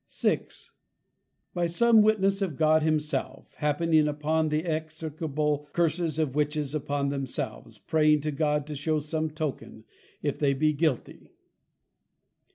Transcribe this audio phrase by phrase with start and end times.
[0.11, 0.41] VI.
[1.53, 7.77] By some Witness of God Himself, happening upon the Execrable Curses of Witches upon themselves,
[7.77, 9.83] Praying of God to show some Token,
[10.23, 11.29] if they be Guilty.